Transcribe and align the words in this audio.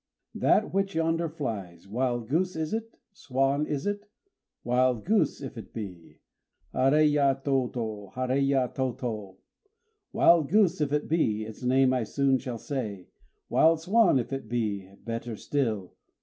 _That 0.41 0.73
which 0.73 0.95
yonder 0.95 1.29
flies, 1.29 1.87
Wild 1.87 2.27
goose 2.27 2.55
is 2.55 2.73
it? 2.73 2.97
swan 3.13 3.67
is 3.67 3.85
it? 3.85 4.07
Wild 4.63 5.05
goose 5.05 5.41
if 5.43 5.59
it 5.59 5.73
be, 5.75 6.21
Haréya 6.73 7.43
tôtô! 7.43 8.11
Haréya 8.13 8.73
tôtô! 8.73 9.37
Wild 10.11 10.49
goose 10.49 10.81
if 10.81 10.91
it 10.91 11.07
be, 11.07 11.45
Its 11.45 11.61
name 11.61 11.93
I 11.93 12.01
soon 12.03 12.39
shall 12.39 12.57
say: 12.57 13.09
Wild 13.47 13.79
swan 13.81 14.17
if 14.17 14.33
it 14.33 14.49
be, 14.49 14.89
better 15.05 15.35
still! 15.35 15.93